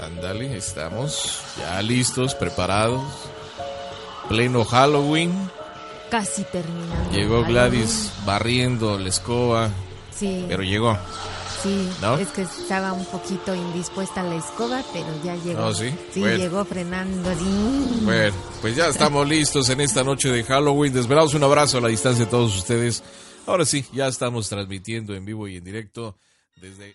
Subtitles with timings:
[0.00, 3.02] Ándale, estamos ya listos, preparados.
[4.28, 5.32] Pleno Halloween.
[6.10, 7.10] Casi terminando.
[7.12, 9.70] Llegó Gladys barriendo la escoba.
[10.14, 10.44] Sí.
[10.48, 10.96] Pero llegó.
[11.62, 12.18] Sí, ¿No?
[12.18, 15.64] es que estaba un poquito indispuesta la escoba, pero ya llegó.
[15.66, 15.94] ¿Oh, sí?
[16.12, 16.36] Sí, Bueno.
[16.36, 18.00] llegó frenando así.
[18.02, 20.92] Bueno, pues ya estamos listos en esta noche de Halloween.
[20.92, 23.02] Desvelados un abrazo a la distancia a todos ustedes.
[23.46, 26.16] Ahora sí, ya estamos transmitiendo en vivo y en directo
[26.60, 26.94] desde...